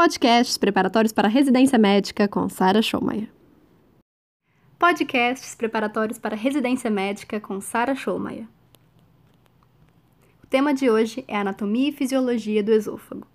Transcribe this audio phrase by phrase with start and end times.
[0.00, 3.28] Podcasts preparatórios para residência médica com Sara Schomayer.
[4.78, 8.46] Podcasts preparatórios para residência médica com Sara Schomayer.
[10.40, 13.26] O tema de hoje é anatomia e fisiologia do esôfago.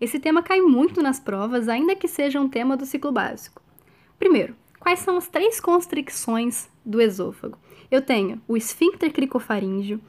[0.00, 3.60] Esse tema cai muito nas provas, ainda que seja um tema do ciclo básico.
[4.16, 7.58] Primeiro, quais são as três constricções do esôfago?
[7.90, 10.00] Eu tenho o esfíncter cricofaríngeo,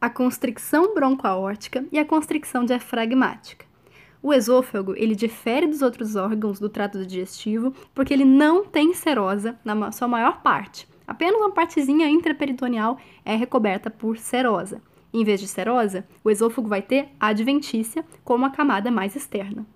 [0.00, 3.70] a constricção broncoaórtica e a constricção diafragmática.
[4.22, 9.58] O esôfago, ele difere dos outros órgãos do trato digestivo porque ele não tem serosa
[9.64, 10.86] na sua maior parte.
[11.06, 14.80] Apenas uma partezinha intraperitoneal é recoberta por serosa.
[15.12, 19.66] Em vez de serosa, o esôfago vai ter adventícia como a camada mais externa.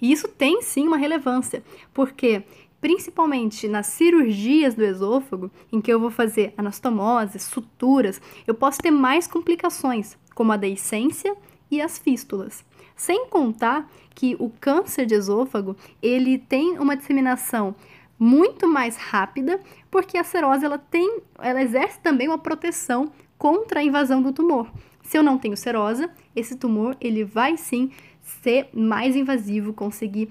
[0.00, 1.62] E isso tem sim uma relevância,
[1.92, 2.42] porque
[2.80, 8.90] principalmente nas cirurgias do esôfago, em que eu vou fazer anastomose, suturas, eu posso ter
[8.90, 11.36] mais complicações, como a deiscência
[11.72, 12.62] e as fístulas.
[12.94, 17.74] Sem contar que o câncer de esôfago, ele tem uma disseminação
[18.18, 19.58] muito mais rápida,
[19.90, 24.70] porque a serose ela tem, ela exerce também uma proteção contra a invasão do tumor.
[25.02, 30.28] Se eu não tenho serosa, esse tumor ele vai sim ser mais invasivo, conseguir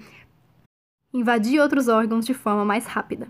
[1.12, 3.28] invadir outros órgãos de forma mais rápida.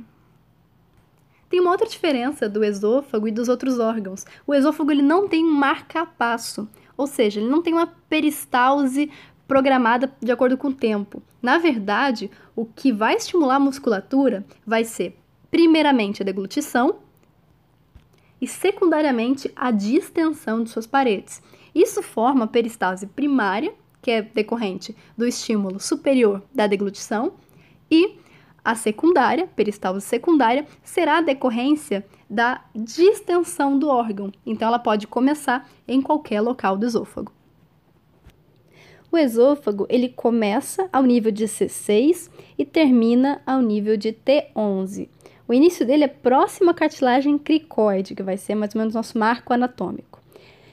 [1.52, 4.24] Tem uma outra diferença do esôfago e dos outros órgãos.
[4.46, 9.10] O esôfago ele não tem um marca-passo, ou seja, ele não tem uma peristalse
[9.46, 11.22] programada de acordo com o tempo.
[11.42, 15.14] Na verdade, o que vai estimular a musculatura vai ser,
[15.50, 17.00] primeiramente, a deglutição
[18.40, 21.42] e, secundariamente, a distensão de suas paredes.
[21.74, 27.34] Isso forma a peristalse primária, que é decorrente do estímulo superior da deglutição,
[27.90, 28.21] e
[28.64, 34.32] a secundária, peristalse secundária, será a decorrência da distensão do órgão.
[34.46, 37.32] Então, ela pode começar em qualquer local do esôfago.
[39.10, 45.08] O esôfago ele começa ao nível de C6 e termina ao nível de T11.
[45.46, 49.18] O início dele é próximo à cartilagem cricoide, que vai ser mais ou menos nosso
[49.18, 50.18] marco anatômico.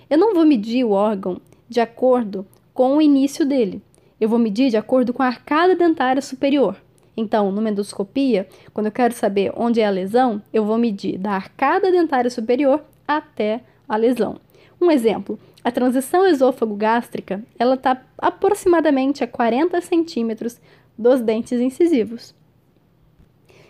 [0.10, 3.82] Eu não vou medir o órgão de acordo com o início dele.
[4.22, 6.78] Eu vou medir de acordo com a arcada dentária superior.
[7.20, 11.32] Então, numa endoscopia, quando eu quero saber onde é a lesão, eu vou medir da
[11.32, 13.60] arcada dentária superior até
[13.90, 14.40] a lesão.
[14.80, 20.62] Um exemplo, a transição esôfago-gástrica, ela está aproximadamente a 40 centímetros
[20.98, 22.34] dos dentes incisivos.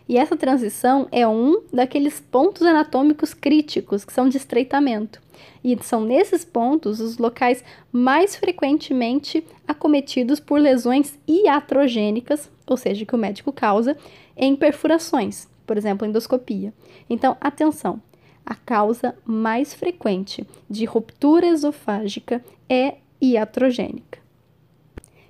[0.09, 5.21] E essa transição é um daqueles pontos anatômicos críticos que são de estreitamento.
[5.63, 13.13] E são nesses pontos os locais mais frequentemente acometidos por lesões iatrogênicas, ou seja, que
[13.13, 13.95] o médico causa,
[14.35, 16.73] em perfurações, por exemplo, endoscopia.
[17.07, 18.01] Então, atenção,
[18.43, 24.17] a causa mais frequente de ruptura esofágica é iatrogênica.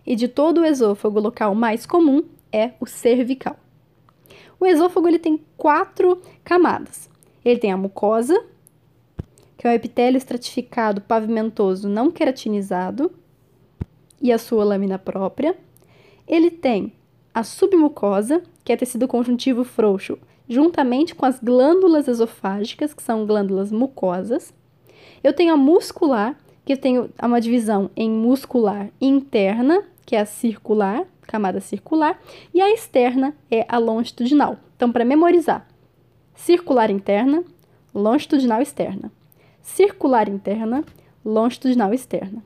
[0.07, 3.57] E de todo o esôfago, o local mais comum é o cervical.
[4.59, 7.09] O esôfago ele tem quatro camadas.
[7.43, 8.43] Ele tem a mucosa,
[9.57, 13.11] que é o epitélio estratificado pavimentoso não queratinizado,
[14.21, 15.57] e a sua lâmina própria.
[16.27, 16.93] Ele tem
[17.33, 23.71] a submucosa, que é tecido conjuntivo frouxo, juntamente com as glândulas esofágicas, que são glândulas
[23.71, 24.53] mucosas.
[25.23, 31.05] Eu tenho a muscular, que tenho uma divisão em muscular interna, que é a circular,
[31.29, 32.19] camada circular,
[32.51, 34.57] e a externa é a longitudinal.
[34.75, 35.67] Então, para memorizar,
[36.33, 37.43] circular interna,
[37.93, 39.11] longitudinal externa.
[39.61, 40.83] Circular interna,
[41.23, 42.43] longitudinal externa.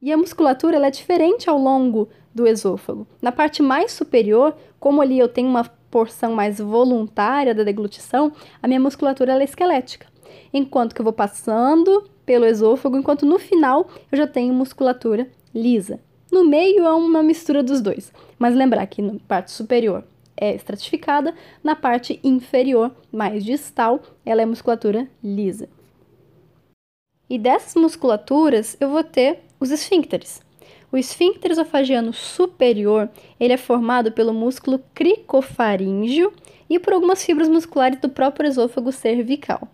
[0.00, 3.06] E a musculatura ela é diferente ao longo do esôfago.
[3.20, 8.66] Na parte mais superior, como ali eu tenho uma porção mais voluntária da deglutição, a
[8.66, 10.08] minha musculatura é esquelética.
[10.52, 16.00] Enquanto que eu vou passando pelo esôfago, enquanto no final eu já tenho musculatura lisa.
[16.32, 18.10] No meio é uma mistura dos dois.
[18.38, 20.02] Mas lembrar que na parte superior
[20.34, 25.68] é estratificada, na parte inferior, mais distal, ela é musculatura lisa.
[27.28, 30.40] E dessas musculaturas eu vou ter os esfíncteres.
[30.90, 36.32] O esfíncter esofagiano superior, ele é formado pelo músculo cricofaríngeo
[36.68, 39.68] e por algumas fibras musculares do próprio esôfago cervical.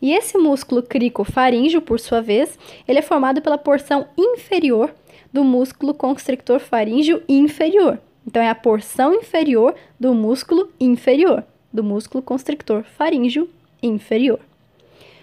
[0.00, 2.56] E esse músculo cricofaríngeo, por sua vez,
[2.86, 4.94] ele é formado pela porção inferior
[5.38, 8.00] do músculo constrictor faríngeo inferior.
[8.26, 13.48] Então, é a porção inferior do músculo inferior, do músculo constrictor faríngeo
[13.80, 14.40] inferior.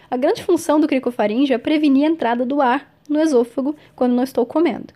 [0.09, 4.23] A grande função do cricofaríngeo é prevenir a entrada do ar no esôfago quando não
[4.23, 4.93] estou comendo.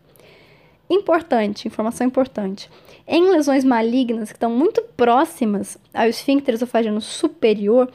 [0.90, 2.70] Importante, informação importante.
[3.06, 7.92] Em lesões malignas que estão muito próximas ao esfíncter esofagiano superior,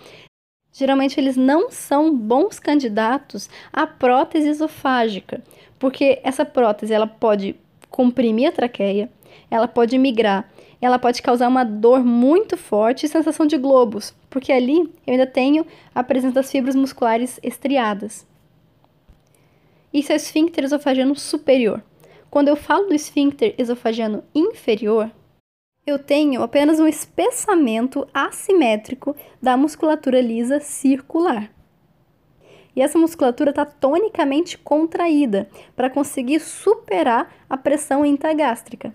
[0.71, 5.43] geralmente eles não são bons candidatos à prótese esofágica,
[5.85, 7.55] porque essa prótese ela pode
[7.91, 9.11] comprimir a traqueia,
[9.51, 10.51] ela pode migrar,
[10.81, 15.27] ela pode causar uma dor muito forte e sensação de globos, porque ali eu ainda
[15.27, 18.27] tenho a presença das fibras musculares estriadas.
[19.93, 21.85] Isso é o esfíncter esofagiano superior.
[22.31, 25.11] Quando eu falo do esfíncter esofagiano inferior,
[25.87, 31.54] eu tenho apenas um espessamento assimétrico da musculatura lisa circular.
[32.75, 38.93] E essa musculatura está tonicamente contraída para conseguir superar a pressão intragástrica.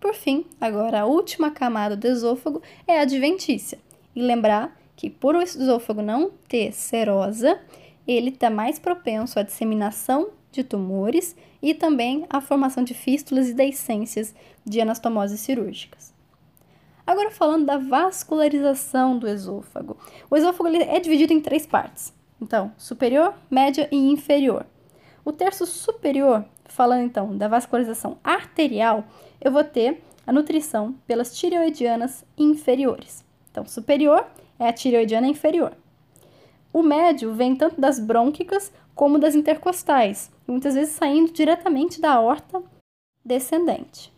[0.00, 3.78] Por fim, agora a última camada do esôfago é a adventícia.
[4.14, 7.60] E lembrar que por o esôfago não ter serosa,
[8.06, 13.54] ele está mais propenso à disseminação de tumores e também à formação de fístulas e
[13.54, 14.34] deiscências
[14.64, 16.15] de anastomoses cirúrgicas.
[17.06, 19.96] Agora falando da vascularização do esôfago.
[20.28, 22.12] O esôfago é dividido em três partes.
[22.40, 24.66] Então, superior, média e inferior.
[25.24, 29.04] O terço superior, falando então da vascularização arterial,
[29.40, 33.24] eu vou ter a nutrição pelas tireoidianas inferiores.
[33.50, 34.26] Então, superior
[34.58, 35.76] é a tireoidiana inferior.
[36.72, 42.62] O médio vem tanto das brônquicas como das intercostais, muitas vezes saindo diretamente da horta
[43.24, 44.12] descendente.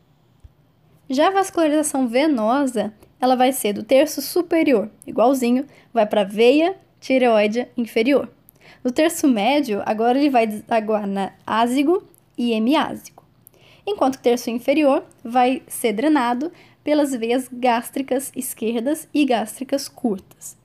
[1.11, 6.77] Já a vascularização venosa, ela vai ser do terço superior, igualzinho, vai para a veia
[7.01, 8.29] tireoide inferior.
[8.85, 12.03] No terço médio, agora ele vai desaguar na ázigo
[12.37, 13.25] e hemiázigo.
[13.87, 16.53] Enquanto o terço inferior vai ser drenado
[16.85, 20.57] pelas veias gástricas esquerdas e gástricas curtas.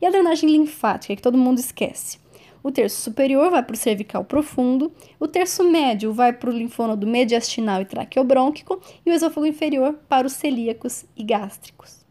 [0.00, 2.18] E a drenagem linfática, que todo mundo esquece.
[2.62, 7.06] O terço superior vai para o cervical profundo, o terço médio vai para o linfônodo
[7.06, 12.04] mediastinal e traqueobrônquico e o esôfago inferior para os celíacos e gástricos.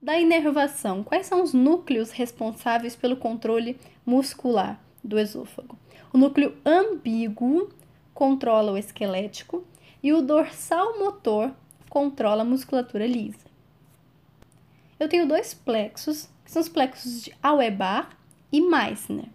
[0.00, 5.76] Da inervação, quais são os núcleos responsáveis pelo controle muscular do esôfago?
[6.12, 7.68] O núcleo ambíguo
[8.14, 9.64] controla o esquelético
[10.02, 11.52] e o dorsal motor
[11.90, 13.48] controla a musculatura lisa
[14.98, 18.08] eu tenho dois plexos, que são os plexos de Auerbach
[18.52, 19.28] e Meissner.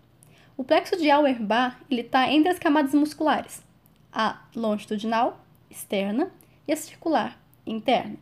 [0.55, 3.63] O plexo de Auerbach está entre as camadas musculares,
[4.11, 6.31] a longitudinal, externa,
[6.67, 8.17] e a circular, interna.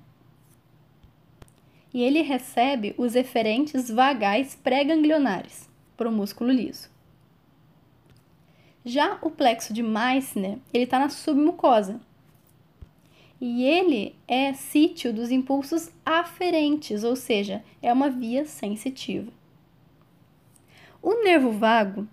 [1.94, 6.90] E ele recebe os eferentes vagais pré-ganglionares para o músculo liso.
[8.84, 12.00] Já o plexo de Meissner, ele está na submucosa,
[13.40, 19.32] e ele é sítio dos impulsos aferentes, ou seja, é uma via sensitiva.
[21.02, 22.08] O nervo vago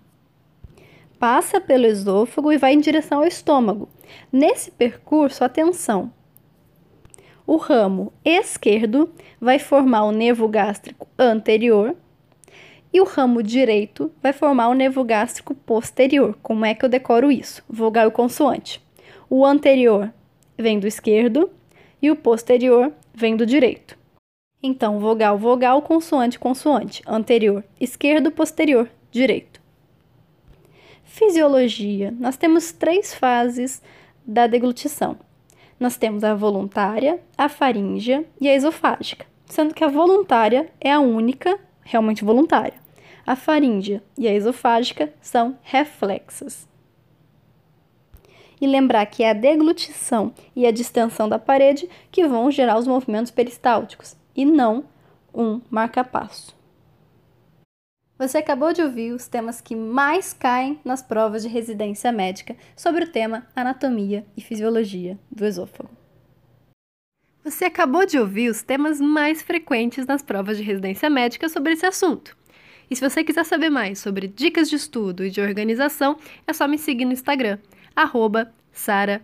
[1.19, 3.87] passa pelo esôfago e vai em direção ao estômago.
[4.31, 6.11] Nesse percurso, atenção.
[7.45, 11.95] O ramo esquerdo vai formar o nervo gástrico anterior
[12.91, 16.35] e o ramo direito vai formar o nervo gástrico posterior.
[16.41, 17.63] Como é que eu decoro isso?
[17.69, 18.83] Vogal e consoante.
[19.29, 20.11] O anterior
[20.57, 21.51] vem do esquerdo
[22.01, 23.98] e o posterior vem do direito.
[24.61, 29.61] Então, vogal, vogal, consoante, consoante, anterior, esquerdo, posterior, direito.
[31.05, 32.13] Fisiologia.
[32.19, 33.81] Nós temos três fases
[34.25, 35.17] da deglutição.
[35.79, 40.99] Nós temos a voluntária, a faríngea e a esofágica, sendo que a voluntária é a
[40.99, 42.77] única realmente voluntária.
[43.25, 46.67] A faríngea e a esofágica são reflexas
[48.59, 52.85] e lembrar que é a deglutição e a distensão da parede que vão gerar os
[52.85, 54.85] movimentos peristálticos e não
[55.33, 56.57] um marcapasso.
[58.17, 63.05] Você acabou de ouvir os temas que mais caem nas provas de residência médica sobre
[63.05, 65.89] o tema anatomia e fisiologia do esôfago.
[67.43, 71.85] Você acabou de ouvir os temas mais frequentes nas provas de residência médica sobre esse
[71.85, 72.37] assunto.
[72.91, 76.67] E se você quiser saber mais sobre dicas de estudo e de organização, é só
[76.67, 77.57] me seguir no Instagram,
[77.95, 79.21] arroba Sara.